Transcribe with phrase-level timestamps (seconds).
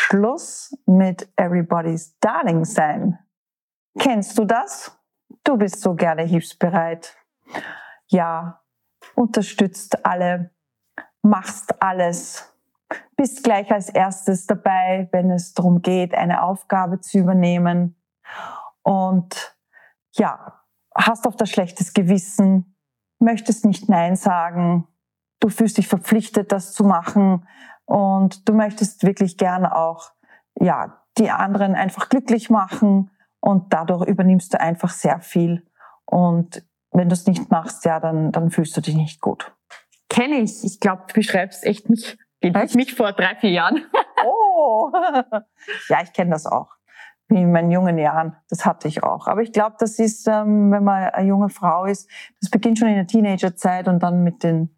[0.00, 3.18] Schluss mit Everybody's Darling sein.
[3.98, 4.96] Kennst du das?
[5.42, 7.16] Du bist so gerne hilfsbereit.
[8.06, 8.62] Ja,
[9.16, 10.50] unterstützt alle,
[11.20, 12.54] machst alles,
[13.16, 18.00] bist gleich als erstes dabei, wenn es darum geht, eine Aufgabe zu übernehmen.
[18.82, 19.56] Und
[20.12, 20.62] ja,
[20.94, 22.76] hast oft das schlechtes Gewissen,
[23.18, 24.86] möchtest nicht Nein sagen,
[25.40, 27.46] du fühlst dich verpflichtet, das zu machen
[27.88, 30.12] und du möchtest wirklich gerne auch,
[30.54, 35.66] ja, die anderen einfach glücklich machen und dadurch übernimmst du einfach sehr viel
[36.04, 39.52] und wenn du es nicht machst, ja, dann, dann fühlst du dich nicht gut.
[40.08, 40.64] Kenne ich.
[40.64, 42.74] Ich glaube, du beschreibst echt mich, echt?
[42.74, 43.84] mich vor drei, vier Jahren.
[44.24, 44.90] Oh,
[45.88, 46.77] ja, ich kenne das auch
[47.28, 48.36] wie in meinen jungen Jahren.
[48.48, 49.26] Das hatte ich auch.
[49.26, 52.88] Aber ich glaube, das ist, ähm, wenn man eine junge Frau ist, das beginnt schon
[52.88, 54.70] in der Teenagerzeit und dann mit den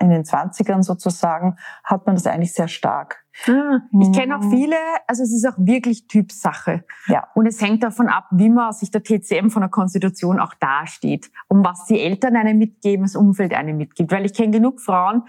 [0.00, 3.24] in den Zwanzigern sozusagen hat man das eigentlich sehr stark.
[3.46, 4.50] Ah, ich kenne auch mhm.
[4.50, 4.76] viele,
[5.06, 6.84] also es ist auch wirklich Typsache.
[7.06, 7.28] Ja.
[7.34, 11.30] Und es hängt davon ab, wie man sich der TCM von der Konstitution auch dasteht,
[11.48, 14.12] um was die Eltern einem mitgeben, das Umfeld einem mitgibt.
[14.12, 15.22] Weil ich kenne genug Frauen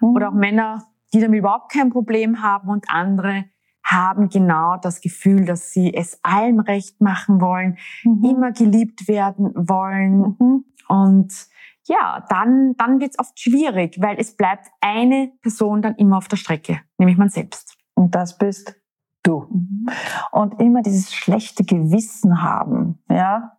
[0.00, 0.08] mhm.
[0.08, 3.44] oder auch Männer, die damit überhaupt kein Problem haben und andere,
[3.86, 8.24] haben genau das Gefühl, dass sie es allem recht machen wollen, mhm.
[8.24, 10.36] immer geliebt werden wollen.
[10.38, 10.64] Mhm.
[10.88, 11.46] Und
[11.84, 16.26] ja, dann, dann wird es oft schwierig, weil es bleibt eine Person dann immer auf
[16.26, 17.76] der Strecke, nämlich man selbst.
[17.94, 18.74] Und das bist
[19.22, 19.46] du.
[19.50, 19.86] Mhm.
[20.32, 23.52] Und immer dieses schlechte Gewissen haben, ja.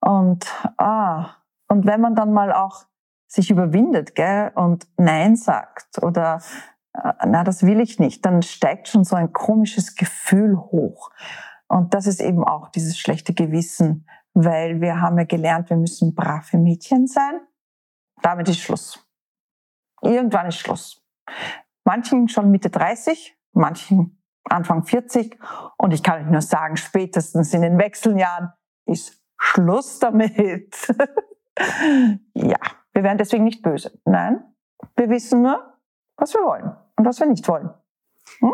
[0.00, 0.46] Und,
[0.78, 1.30] ah,
[1.68, 2.84] und wenn man dann mal auch
[3.26, 6.40] sich überwindet, gell, und Nein sagt oder
[6.92, 11.10] na, das will ich nicht, dann steigt schon so ein komisches Gefühl hoch.
[11.68, 16.14] Und das ist eben auch dieses schlechte Gewissen, weil wir haben ja gelernt, wir müssen
[16.14, 17.40] brave Mädchen sein.
[18.22, 19.06] Damit ist Schluss.
[20.02, 21.04] Irgendwann ist Schluss.
[21.84, 25.38] Manchen schon Mitte 30, manchen Anfang 40.
[25.76, 28.52] Und ich kann euch nur sagen, spätestens in den Wechseljahren
[28.86, 30.88] ist Schluss damit.
[32.34, 32.58] ja,
[32.92, 33.98] wir werden deswegen nicht böse.
[34.04, 34.42] Nein,
[34.96, 35.79] wir wissen nur,
[36.20, 37.70] was wir wollen und was wir nicht wollen.
[38.40, 38.52] Hm?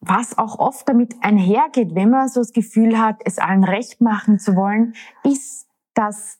[0.00, 4.38] Was auch oft damit einhergeht, wenn man so das Gefühl hat, es allen recht machen
[4.38, 6.38] zu wollen, ist, dass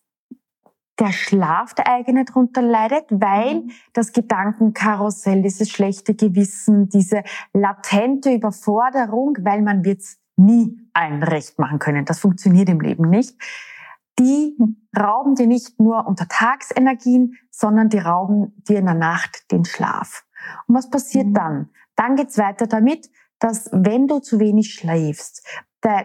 [0.99, 3.71] der Schlaf der eigene darunter leidet, weil mhm.
[3.93, 11.79] das Gedankenkarussell, dieses schlechte Gewissen, diese latente Überforderung, weil man wird's nie allen recht machen
[11.79, 12.05] können.
[12.05, 13.37] Das funktioniert im Leben nicht
[14.19, 14.57] die
[14.99, 20.25] rauben dir nicht nur Untertagsenergien, sondern die rauben dir in der Nacht den Schlaf.
[20.67, 21.35] Und was passiert mhm.
[21.35, 21.71] dann?
[21.97, 25.47] Dann geht's weiter damit, dass wenn du zu wenig schläfst,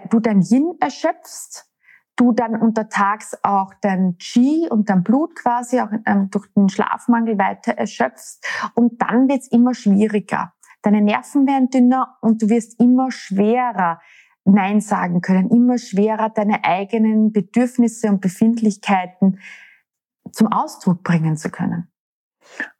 [0.09, 1.67] du dein Yin erschöpfst,
[2.15, 7.39] du dann untertags auch dein Qi und dein Blut quasi auch ähm, durch den Schlafmangel
[7.39, 10.53] weiter erschöpfst und dann wird's immer schwieriger.
[10.83, 13.99] Deine Nerven werden dünner und du wirst immer schwerer
[14.45, 19.39] Nein sagen können, immer schwerer deine eigenen Bedürfnisse und Befindlichkeiten
[20.31, 21.89] zum Ausdruck bringen zu können.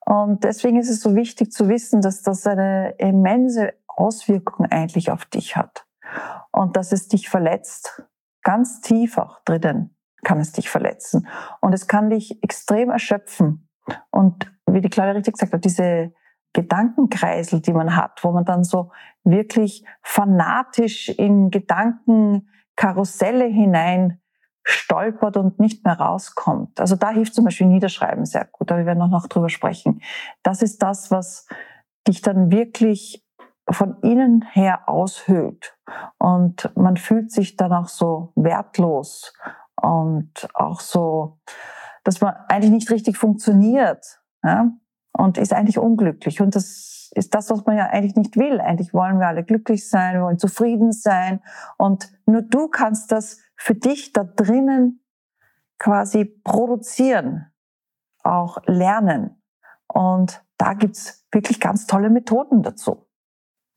[0.05, 5.25] Und deswegen ist es so wichtig zu wissen, dass das eine immense Auswirkung eigentlich auf
[5.25, 5.85] dich hat.
[6.51, 8.03] Und dass es dich verletzt,
[8.43, 9.93] ganz tief auch drinnen
[10.23, 11.27] kann es dich verletzen.
[11.61, 13.69] Und es kann dich extrem erschöpfen.
[14.09, 16.13] Und wie die Claudia richtig gesagt hat, diese
[16.53, 18.91] Gedankenkreisel, die man hat, wo man dann so
[19.23, 24.19] wirklich fanatisch in Gedankenkarusselle hinein
[24.63, 26.79] stolpert und nicht mehr rauskommt.
[26.79, 30.01] Also da hilft zum Beispiel Niederschreiben sehr gut, aber wir werden auch noch drüber sprechen.
[30.41, 31.47] Das ist das, was
[32.07, 33.25] dich dann wirklich
[33.69, 35.77] von innen her aushöhlt.
[36.17, 39.33] Und man fühlt sich dann auch so wertlos
[39.81, 41.39] und auch so,
[42.03, 44.21] dass man eigentlich nicht richtig funktioniert.
[44.43, 44.71] Ja?
[45.13, 46.41] Und ist eigentlich unglücklich.
[46.41, 48.59] Und das ist das, was man ja eigentlich nicht will.
[48.59, 51.41] Eigentlich wollen wir alle glücklich sein, wir wollen zufrieden sein.
[51.77, 55.01] Und nur du kannst das für dich da drinnen
[55.79, 57.51] quasi produzieren,
[58.23, 59.41] auch lernen.
[59.87, 63.07] Und da gibt's wirklich ganz tolle Methoden dazu.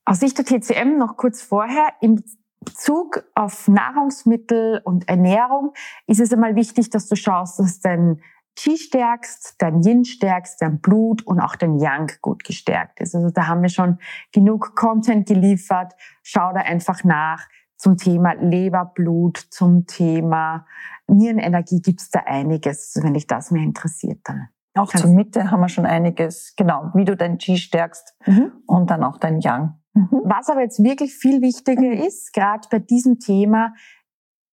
[0.04, 2.22] Aus Sicht der TCM noch kurz vorher, im
[2.60, 5.72] Bezug auf Nahrungsmittel und Ernährung
[6.06, 8.20] ist es einmal wichtig, dass du schaust, dass dein
[8.56, 13.14] Qi stärkst, dein Yin stärkst, dein Blut und auch dein Yang gut gestärkt ist.
[13.14, 13.98] Also da haben wir schon
[14.32, 15.92] genug Content geliefert.
[16.22, 20.66] Schau da einfach nach zum Thema Leberblut, zum Thema
[21.06, 24.48] Nierenenergie gibt's da einiges, wenn dich das mehr interessiert dann.
[24.74, 28.52] Auch zur Mitte haben wir schon einiges, genau, wie du dein Qi stärkst mhm.
[28.66, 29.74] und dann auch dein Yang.
[29.94, 30.22] Mhm.
[30.24, 31.92] Was aber jetzt wirklich viel wichtiger mhm.
[31.92, 33.72] ist, gerade bei diesem Thema,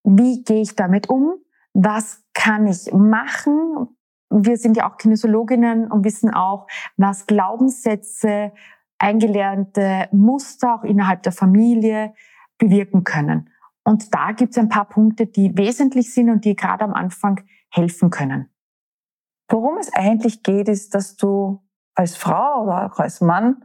[0.02, 1.34] wie gehe ich damit um?
[1.74, 3.96] Was kann ich machen?
[4.30, 6.66] Wir sind ja auch Kinesiologinnen und wissen auch,
[6.96, 8.52] was Glaubenssätze,
[8.98, 12.14] eingelernte Muster auch innerhalb der Familie
[12.58, 13.50] bewirken können.
[13.84, 17.44] Und da gibt es ein paar Punkte, die wesentlich sind und die gerade am Anfang
[17.70, 18.48] helfen können.
[19.48, 21.62] Worum es eigentlich geht, ist, dass du
[21.94, 23.64] als Frau oder auch als Mann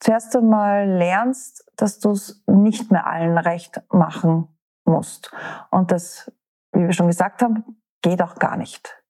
[0.00, 4.48] zuerst einmal lernst, dass du es nicht mehr allen recht machen
[4.84, 5.32] musst.
[5.70, 6.30] Und das,
[6.74, 9.02] wie wir schon gesagt haben, geht auch gar nicht.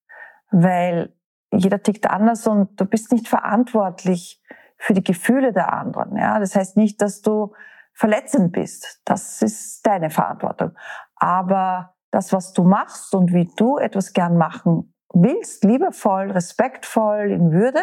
[0.50, 1.14] Weil
[1.52, 4.42] jeder tickt anders und du bist nicht verantwortlich
[4.76, 6.16] für die Gefühle der anderen.
[6.16, 7.54] Ja, das heißt nicht, dass du
[7.92, 9.00] verletzend bist.
[9.04, 10.72] Das ist deine Verantwortung.
[11.16, 17.52] Aber das, was du machst und wie du etwas gern machen willst, liebevoll, respektvoll, in
[17.52, 17.80] Würde,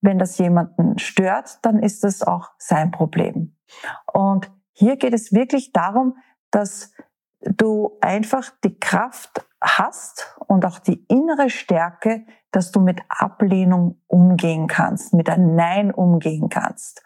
[0.00, 3.56] wenn das jemanden stört, dann ist das auch sein Problem.
[4.12, 6.16] Und hier geht es wirklich darum,
[6.50, 6.92] dass
[7.40, 14.66] du einfach die Kraft hast und auch die innere Stärke, dass du mit Ablehnung umgehen
[14.66, 17.02] kannst, mit einem Nein umgehen kannst.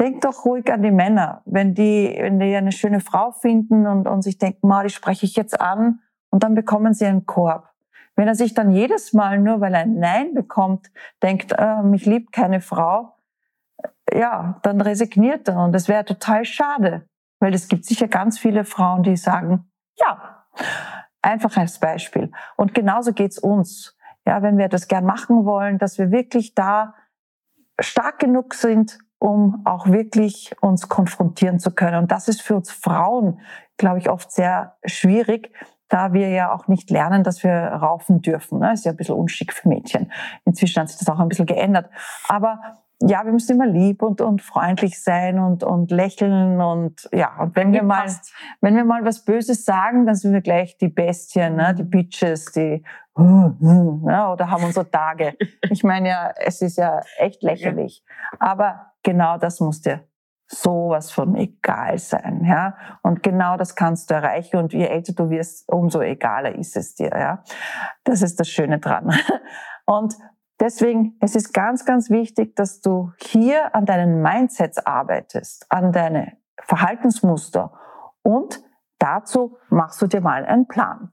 [0.00, 4.08] Denk doch ruhig an die Männer, wenn die, wenn die eine schöne Frau finden und,
[4.08, 6.00] und sich denken, ma, die spreche ich jetzt an
[6.30, 7.68] und dann bekommen sie einen Korb.
[8.16, 10.90] Wenn er sich dann jedes Mal, nur weil er ein Nein bekommt,
[11.22, 13.16] denkt, äh, mich liebt keine Frau,
[14.12, 15.64] ja, dann resigniert er.
[15.64, 17.08] Und das wäre total schade,
[17.42, 19.68] weil es gibt sicher ganz viele Frauen, die sagen,
[19.98, 20.44] ja,
[21.20, 22.30] einfach als Beispiel.
[22.56, 23.96] Und genauso geht's uns.
[24.24, 26.94] Ja, wenn wir das gern machen wollen, dass wir wirklich da
[27.80, 31.96] stark genug sind, um auch wirklich uns konfrontieren zu können.
[31.96, 33.40] Und das ist für uns Frauen,
[33.76, 35.52] glaube ich, oft sehr schwierig,
[35.88, 38.60] da wir ja auch nicht lernen, dass wir raufen dürfen.
[38.60, 38.74] Das ne?
[38.74, 40.12] ist ja ein bisschen unschick für Mädchen.
[40.44, 41.90] Inzwischen hat sich das auch ein bisschen geändert.
[42.28, 42.60] Aber
[43.04, 47.56] ja, wir müssen immer lieb und, und freundlich sein und, und lächeln und ja, und
[47.56, 48.06] wenn wir mal,
[48.60, 51.74] wenn wir mal was Böses sagen, dann sind wir gleich die Bestien, ne?
[51.74, 52.84] die Bitches, die
[53.16, 54.28] ne?
[54.32, 55.36] oder haben unsere Tage.
[55.70, 58.04] Ich meine ja, es ist ja echt lächerlich.
[58.38, 60.06] Aber genau das muss dir
[60.46, 62.76] sowas von egal sein, ja.
[63.02, 64.58] Und genau das kannst du erreichen.
[64.58, 67.42] Und je älter du wirst, umso egaler ist es dir, ja.
[68.04, 69.10] Das ist das Schöne dran.
[69.86, 70.14] Und
[70.62, 76.38] deswegen, es ist ganz, ganz wichtig, dass du hier an deinen Mindsets arbeitest, an deine
[76.62, 77.72] Verhaltensmuster.
[78.22, 78.62] Und
[78.98, 81.10] dazu machst du dir mal einen Plan.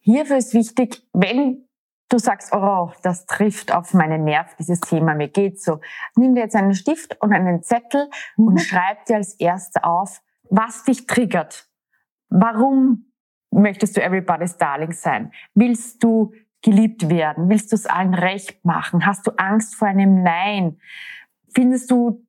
[0.00, 1.68] Hierfür ist wichtig, wenn
[2.08, 5.80] du sagst, oh, das trifft auf meinen Nerv, dieses Thema, mir geht's so.
[6.16, 8.46] Nimm dir jetzt einen Stift und einen Zettel mhm.
[8.46, 11.68] und schreib dir als erstes auf, was dich triggert.
[12.30, 13.12] Warum
[13.50, 15.32] möchtest du Everybody's Darling sein?
[15.54, 16.32] Willst du
[16.62, 17.48] geliebt werden?
[17.48, 19.06] Willst du es allen recht machen?
[19.06, 20.80] Hast du Angst vor einem Nein?
[21.54, 22.26] Findest du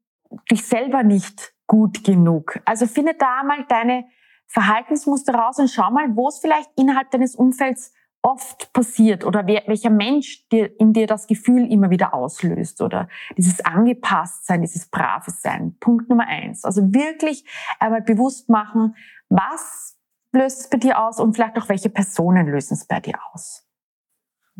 [0.51, 2.59] dich selber nicht gut genug?
[2.65, 4.05] Also finde da mal deine
[4.47, 9.63] Verhaltensmuster raus und schau mal, wo es vielleicht innerhalb deines Umfelds oft passiert oder wer,
[9.67, 15.41] welcher Mensch dir, in dir das Gefühl immer wieder auslöst oder dieses Angepasstsein, dieses Braves
[15.41, 15.77] sein.
[15.79, 16.65] Punkt Nummer eins.
[16.65, 17.45] Also wirklich
[17.79, 18.95] einmal bewusst machen,
[19.29, 19.97] was
[20.33, 23.68] löst es bei dir aus und vielleicht auch welche Personen lösen es bei dir aus.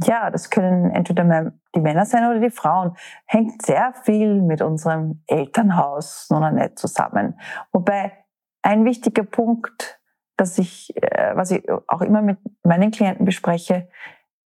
[0.04, 2.96] Ja, das können entweder die Männer sein oder die Frauen.
[3.26, 7.40] Hängt sehr viel mit unserem Elternhaus noch nicht zusammen.
[7.72, 8.14] Wobei
[8.62, 10.00] ein wichtiger Punkt
[10.40, 13.90] dass ich, äh, was ich auch immer mit meinen Klienten bespreche,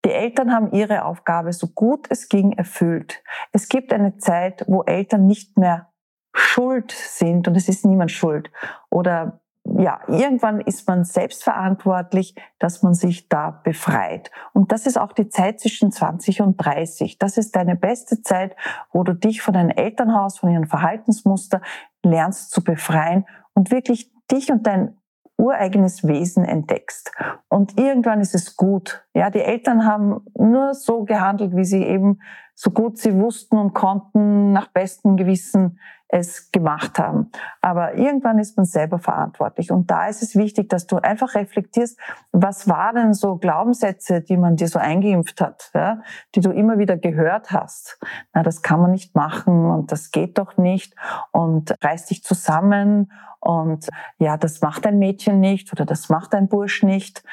[0.05, 3.23] die Eltern haben ihre Aufgabe so gut es ging erfüllt.
[3.51, 5.93] Es gibt eine Zeit, wo Eltern nicht mehr
[6.35, 8.51] schuld sind und es ist niemand schuld.
[8.89, 14.29] Oder ja, irgendwann ist man selbstverantwortlich, dass man sich da befreit.
[14.53, 17.17] Und das ist auch die Zeit zwischen 20 und 30.
[17.17, 18.55] Das ist deine beste Zeit,
[18.91, 21.61] wo du dich von deinem Elternhaus, von ihren Verhaltensmuster
[22.03, 24.97] lernst zu befreien und wirklich dich und dein
[25.37, 27.11] ureigenes Wesen entdeckst.
[27.49, 29.05] Und irgendwann ist es gut.
[29.13, 32.19] Ja, die Eltern haben nur so gehandelt, wie sie eben
[32.53, 35.79] so gut sie wussten und konnten nach bestem Gewissen
[36.13, 37.31] es gemacht haben.
[37.59, 39.71] Aber irgendwann ist man selber verantwortlich.
[39.71, 41.99] Und da ist es wichtig, dass du einfach reflektierst,
[42.31, 46.01] was waren so Glaubenssätze, die man dir so eingeimpft hat, ja,
[46.35, 47.99] die du immer wieder gehört hast.
[48.31, 50.93] Na, das kann man nicht machen und das geht doch nicht
[51.31, 53.89] und reiß dich zusammen und
[54.19, 57.23] ja, das macht ein Mädchen nicht oder das macht ein Bursch nicht,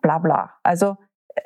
[0.00, 0.54] bla bla.
[0.62, 0.96] Also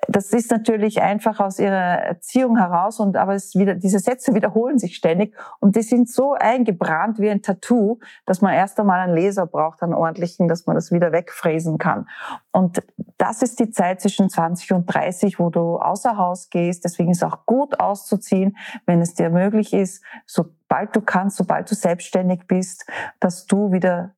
[0.09, 4.79] das ist natürlich einfach aus ihrer Erziehung heraus und aber es wieder, diese Sätze wiederholen
[4.79, 9.15] sich ständig und die sind so eingebrannt wie ein Tattoo, dass man erst einmal einen
[9.15, 12.09] Laser braucht, einen ordentlichen, dass man das wieder wegfräsen kann.
[12.53, 12.83] Und
[13.19, 16.85] das ist die Zeit zwischen 20 und 30, wo du außer Haus gehst.
[16.85, 21.75] Deswegen ist auch gut auszuziehen, wenn es dir möglich ist, sobald du kannst, sobald du
[21.75, 22.87] selbstständig bist,
[23.21, 24.15] dass du wieder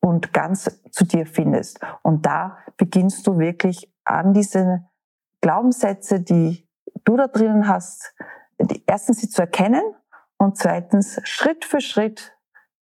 [0.00, 1.80] und ganz zu dir findest.
[2.02, 4.87] Und da beginnst du wirklich an diese
[5.40, 6.68] Glaubenssätze, die
[7.04, 8.14] du da drinnen hast,
[8.86, 9.82] erstens sie zu erkennen
[10.36, 12.36] und zweitens Schritt für Schritt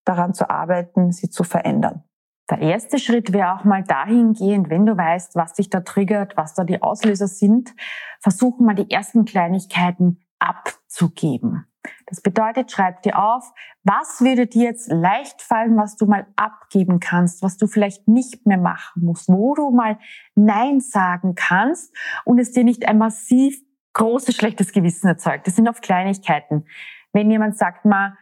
[0.05, 2.05] daran zu arbeiten, sie zu verändern.
[2.51, 6.55] Der erste Schritt wäre auch mal dahingehend, wenn du weißt, was dich da triggert, was
[6.55, 7.75] da die Auslöser sind,
[8.21, 11.67] versuchen mal die ersten Kleinigkeiten abzugeben.
[12.07, 17.01] Das bedeutet, schreib dir auf, was würde dir jetzt leicht fallen, was du mal abgeben
[17.01, 19.99] kannst, was du vielleicht nicht mehr machen musst, wo du mal
[20.35, 23.61] Nein sagen kannst und es dir nicht ein massiv
[23.95, 25.47] großes schlechtes Gewissen erzeugt.
[25.47, 26.67] Das sind oft Kleinigkeiten.
[27.13, 28.17] Wenn jemand sagt mal,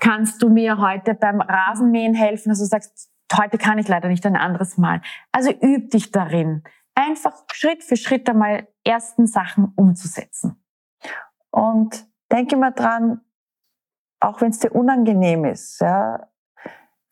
[0.00, 4.26] kannst du mir heute beim Rasenmähen helfen, also du sagst, heute kann ich leider nicht
[4.26, 5.00] ein anderes Mal.
[5.32, 6.62] Also üb dich darin,
[6.94, 10.62] einfach Schritt für Schritt einmal ersten Sachen umzusetzen.
[11.50, 13.20] Und denke mal dran,
[14.20, 16.28] auch wenn es dir unangenehm ist, ja,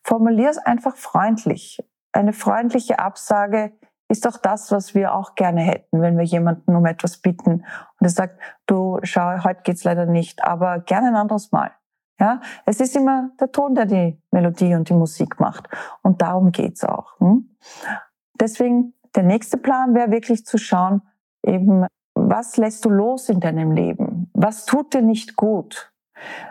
[0.03, 1.83] formulier es einfach freundlich.
[2.11, 3.71] Eine freundliche Absage
[4.09, 7.51] ist doch das, was wir auch gerne hätten, wenn wir jemanden um etwas bitten
[7.99, 11.71] und er sagt, du schau, heute geht's leider nicht, aber gerne ein anderes Mal.
[12.19, 15.67] Ja, es ist immer der Ton, der die Melodie und die Musik macht.
[16.03, 17.19] Und darum geht's auch.
[17.19, 17.49] Hm?
[18.39, 21.01] Deswegen, der nächste Plan wäre wirklich zu schauen,
[21.43, 24.02] eben, was lässt du los in deinem Leben?
[24.43, 25.93] Was tut dir nicht gut?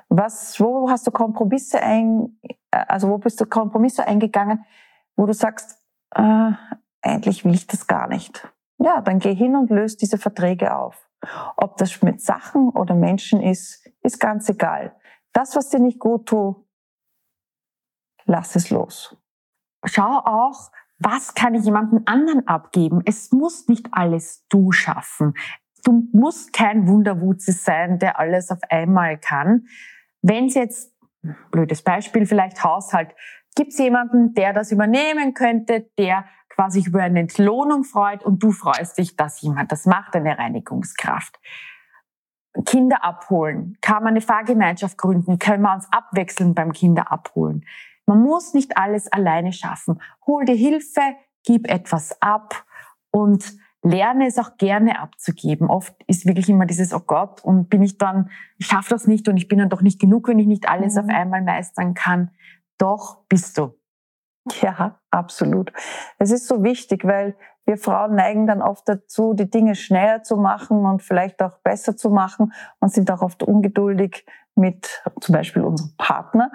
[0.08, 2.38] Was, wo hast du Kompromisse ein,
[2.70, 4.64] also wo bist du Kompromisse eingegangen,
[5.14, 5.78] wo du sagst,
[6.14, 6.52] äh,
[7.02, 8.50] eigentlich will ich das gar nicht.
[8.78, 11.06] Ja, dann geh hin und löse diese Verträge auf.
[11.58, 14.96] Ob das mit Sachen oder Menschen ist, ist ganz egal.
[15.34, 16.56] Das, was dir nicht gut tut,
[18.24, 19.18] lass es los.
[19.84, 23.02] Schau auch, was kann ich jemandem anderen abgeben?
[23.04, 25.34] Es muss nicht alles du schaffen.
[25.84, 29.66] Du musst kein Wunderwutzi sein, der alles auf einmal kann.
[30.22, 30.94] Wenn es jetzt,
[31.50, 33.14] blödes Beispiel, vielleicht Haushalt,
[33.56, 38.52] gibt es jemanden, der das übernehmen könnte, der quasi über eine Entlohnung freut und du
[38.52, 41.38] freust dich, dass jemand das macht, eine Reinigungskraft.
[42.66, 47.64] Kinder abholen, kann man eine Fahrgemeinschaft gründen, können wir uns abwechseln beim Kinder abholen.
[48.04, 50.00] Man muss nicht alles alleine schaffen.
[50.26, 51.00] Hol dir Hilfe,
[51.44, 52.64] gib etwas ab
[53.10, 55.68] und lerne es auch gerne abzugeben.
[55.68, 59.28] Oft ist wirklich immer dieses, oh Gott, und bin ich dann, ich schaffe das nicht
[59.28, 61.00] und ich bin dann doch nicht genug, wenn ich nicht alles mhm.
[61.00, 62.30] auf einmal meistern kann.
[62.78, 63.74] Doch bist du.
[64.60, 65.72] Ja, absolut.
[66.18, 70.36] Es ist so wichtig, weil wir Frauen neigen dann oft dazu, die Dinge schneller zu
[70.36, 75.62] machen und vielleicht auch besser zu machen und sind auch oft ungeduldig mit zum Beispiel
[75.62, 76.50] unserem Partner.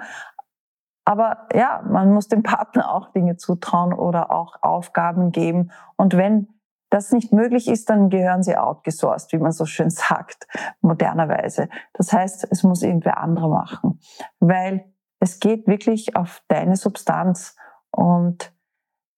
[1.06, 5.70] Aber ja, man muss dem Partner auch Dinge zutrauen oder auch Aufgaben geben.
[5.96, 6.48] Und wenn
[6.90, 10.46] das nicht möglich ist, dann gehören sie outgesourced, wie man so schön sagt,
[10.80, 11.68] modernerweise.
[11.92, 14.00] Das heißt, es muss irgendwer andere machen,
[14.40, 17.56] weil es geht wirklich auf deine Substanz
[17.90, 18.52] und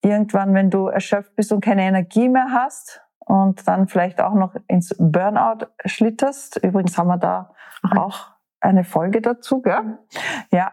[0.03, 4.57] irgendwann, wenn du erschöpft bist und keine Energie mehr hast und dann vielleicht auch noch
[4.67, 7.55] ins Burnout schlitterst, übrigens haben wir da
[7.97, 9.99] auch eine Folge dazu, gell?
[10.51, 10.73] Ja,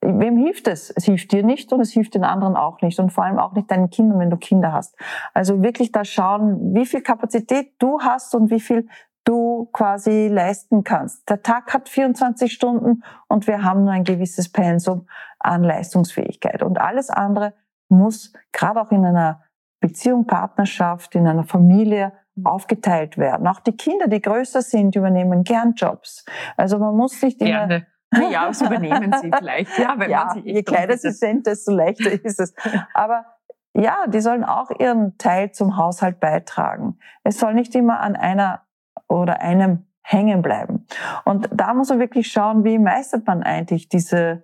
[0.00, 0.90] wem hilft es?
[0.90, 3.52] Es hilft dir nicht und es hilft den anderen auch nicht und vor allem auch
[3.52, 4.96] nicht deinen Kindern, wenn du Kinder hast.
[5.34, 8.88] Also wirklich da schauen, wie viel Kapazität du hast und wie viel
[9.24, 11.28] du quasi leisten kannst.
[11.28, 15.06] Der Tag hat 24 Stunden und wir haben nur ein gewisses Pensum
[15.38, 17.54] an Leistungsfähigkeit und alles andere
[17.88, 19.42] muss gerade auch in einer
[19.80, 22.12] Beziehung, Partnerschaft, in einer Familie
[22.44, 23.46] aufgeteilt werden.
[23.46, 26.24] Auch die Kinder, die größer sind, übernehmen gern Jobs.
[26.56, 27.86] Also man muss nicht immer Gerne.
[28.12, 29.78] Ja, das übernehmen sie vielleicht.
[29.78, 32.54] Ja, wenn ja, man sie je kleiner sie sind, desto leichter ist es.
[32.94, 33.26] Aber
[33.74, 36.98] ja, die sollen auch ihren Teil zum Haushalt beitragen.
[37.22, 38.62] Es soll nicht immer an einer
[39.08, 40.86] oder einem hängen bleiben.
[41.26, 44.42] Und da muss man wirklich schauen, wie meistert man eigentlich diese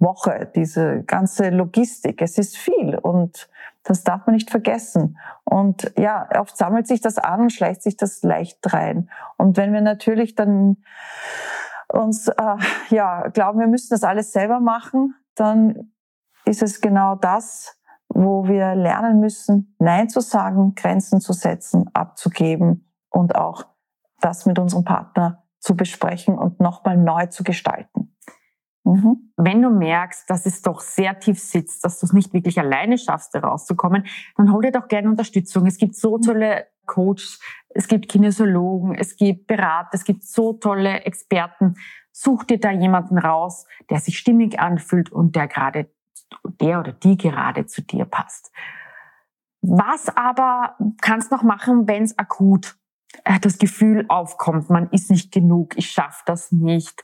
[0.00, 2.20] Woche, diese ganze Logistik.
[2.20, 3.48] Es ist viel und
[3.84, 5.18] das darf man nicht vergessen.
[5.44, 9.08] Und ja, oft sammelt sich das an und schleicht sich das leicht rein.
[9.36, 10.78] Und wenn wir natürlich dann
[11.94, 12.56] uns äh,
[12.90, 15.92] ja glauben, wir müssen das alles selber machen, dann
[16.44, 22.92] ist es genau das, wo wir lernen müssen, Nein zu sagen, Grenzen zu setzen, abzugeben
[23.10, 23.66] und auch
[24.20, 28.13] das mit unserem Partner zu besprechen und nochmal neu zu gestalten.
[28.84, 29.32] Mhm.
[29.36, 32.98] Wenn du merkst, dass es doch sehr tief sitzt, dass du es nicht wirklich alleine
[32.98, 35.66] schaffst, da rauszukommen, dann hol dir doch gerne Unterstützung.
[35.66, 41.00] Es gibt so tolle Coaches, es gibt Kinesiologen, es gibt Berater, es gibt so tolle
[41.00, 41.76] Experten.
[42.12, 45.90] Such dir da jemanden raus, der sich stimmig anfühlt und der gerade,
[46.60, 48.52] der oder die gerade zu dir passt.
[49.62, 52.76] Was aber kannst noch machen, wenn es akut
[53.24, 57.02] äh, das Gefühl aufkommt, man ist nicht genug, ich schaffe das nicht,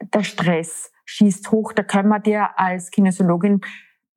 [0.00, 3.60] der Stress schießt hoch, da können wir dir als Kinesiologin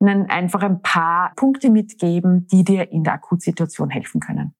[0.00, 4.54] einfach ein paar Punkte mitgeben, die dir in der Akutsituation helfen können.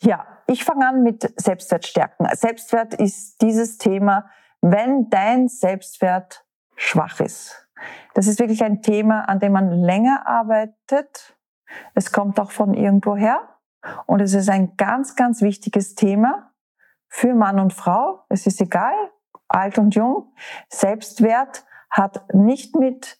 [0.00, 2.26] Ja, ich fange an mit Selbstwert stärken.
[2.32, 6.44] Selbstwert ist dieses Thema, wenn dein Selbstwert
[6.76, 7.68] schwach ist.
[8.14, 11.36] Das ist wirklich ein Thema, an dem man länger arbeitet.
[11.94, 13.40] Es kommt auch von irgendwo her.
[14.06, 16.52] Und es ist ein ganz, ganz wichtiges Thema
[17.08, 18.24] für Mann und Frau.
[18.28, 18.94] Es ist egal,
[19.52, 20.32] alt und jung.
[20.68, 23.18] Selbstwert hat nicht mit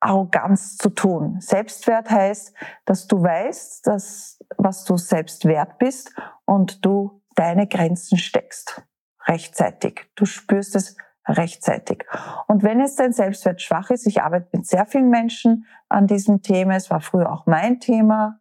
[0.00, 1.36] Arroganz zu tun.
[1.40, 2.54] Selbstwert heißt,
[2.86, 6.14] dass du weißt, dass, was du selbst wert bist
[6.46, 8.82] und du deine Grenzen steckst.
[9.26, 10.10] Rechtzeitig.
[10.14, 12.04] Du spürst es rechtzeitig.
[12.48, 16.42] Und wenn jetzt dein Selbstwert schwach ist, ich arbeite mit sehr vielen Menschen an diesem
[16.42, 18.39] Thema, es war früher auch mein Thema,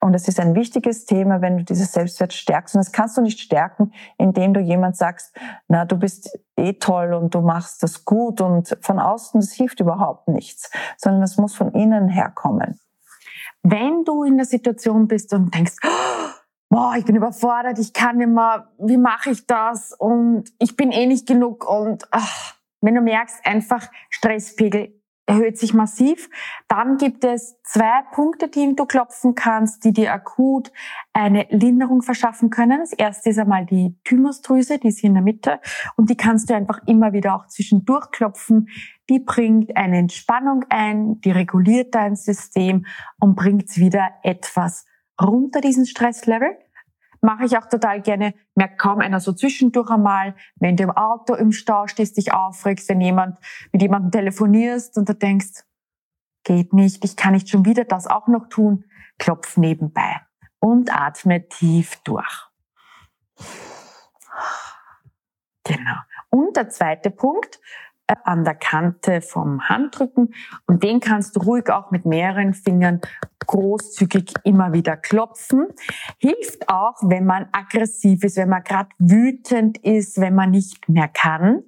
[0.00, 2.74] und es ist ein wichtiges Thema, wenn du dieses Selbstwert stärkst.
[2.74, 5.34] Und das kannst du nicht stärken, indem du jemand sagst,
[5.68, 9.80] na, du bist eh toll und du machst das gut und von außen, das hilft
[9.80, 12.78] überhaupt nichts, sondern das muss von innen herkommen.
[13.62, 15.76] Wenn du in der Situation bist und denkst,
[16.68, 20.92] boah, ich bin überfordert, ich kann nicht mehr, wie mache ich das und ich bin
[20.92, 26.30] eh nicht genug und ach, wenn du merkst, einfach Stresspegel erhöht sich massiv.
[26.68, 30.72] Dann gibt es zwei Punkte, die du klopfen kannst, die dir akut
[31.12, 32.78] eine Linderung verschaffen können.
[32.80, 35.60] Das erste ist einmal die Thymusdrüse, die ist hier in der Mitte
[35.96, 38.68] und die kannst du einfach immer wieder auch zwischendurch klopfen.
[39.10, 42.86] Die bringt eine Entspannung ein, die reguliert dein System
[43.18, 44.86] und bringt wieder etwas
[45.20, 46.56] runter diesen Stresslevel
[47.26, 51.34] mache ich auch total gerne, merkt kaum einer so zwischendurch einmal, wenn du im Auto
[51.34, 53.38] im Stau stehst, dich aufregst, wenn jemand
[53.72, 55.64] mit jemandem telefonierst und du denkst,
[56.44, 58.84] geht nicht, ich kann nicht schon wieder das auch noch tun,
[59.18, 60.20] klopf nebenbei
[60.60, 62.48] und atme tief durch.
[65.64, 65.96] Genau.
[66.30, 67.60] Und der zweite Punkt,
[68.24, 70.34] an der Kante vom Handrücken
[70.66, 73.00] und den kannst du ruhig auch mit mehreren Fingern
[73.46, 75.68] großzügig immer wieder klopfen.
[76.18, 81.08] Hilft auch, wenn man aggressiv ist, wenn man gerade wütend ist, wenn man nicht mehr
[81.08, 81.62] kann.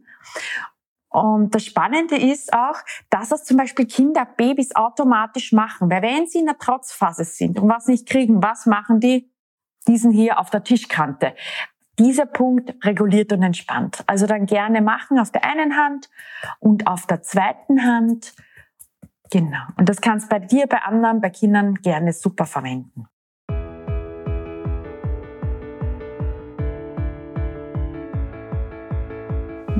[1.11, 2.77] Und das Spannende ist auch,
[3.11, 5.91] dass das zum Beispiel Kinder, Babys automatisch machen.
[5.91, 9.31] Weil wenn sie in der Trotzphase sind und was nicht kriegen, was machen die?
[9.87, 11.35] Diesen hier auf der Tischkante
[11.99, 14.05] dieser Punkt reguliert und entspannt.
[14.07, 16.09] Also dann gerne machen auf der einen Hand
[16.61, 18.35] und auf der zweiten Hand.
[19.31, 19.59] Genau.
[19.77, 23.07] Und das kannst bei dir, bei anderen, bei Kindern gerne super verwenden.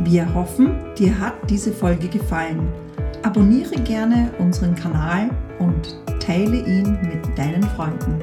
[0.05, 2.73] Wir hoffen, dir hat diese Folge gefallen.
[3.23, 5.29] Abonniere gerne unseren Kanal
[5.59, 8.23] und teile ihn mit deinen Freunden.